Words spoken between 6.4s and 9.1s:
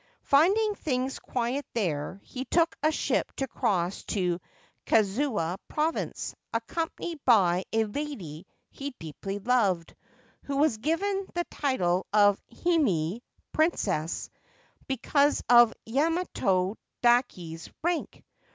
accompanied by a lady he